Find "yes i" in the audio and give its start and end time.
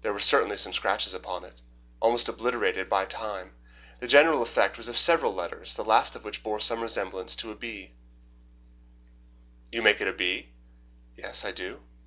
11.16-11.50